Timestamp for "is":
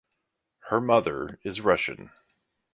1.43-1.61